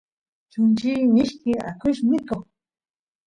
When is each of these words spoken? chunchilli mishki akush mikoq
chunchilli 0.51 1.03
mishki 1.15 1.51
akush 1.69 2.01
mikoq 2.09 2.43